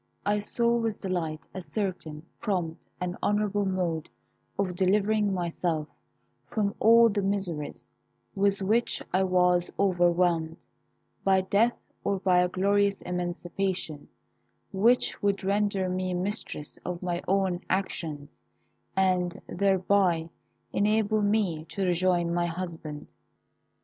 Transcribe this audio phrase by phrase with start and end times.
[0.25, 4.09] I saw with delight a certain, prompt, and honourable mode
[4.57, 5.89] of delivering myself
[6.47, 7.87] from all the miseries
[8.33, 10.57] with which I was overwhelmed,
[11.23, 14.07] by death or by a glorious emancipation,
[14.73, 18.41] which would render me mistress of my own actions,
[18.95, 20.31] and thereby
[20.73, 23.05] enable me to rejoin my husband.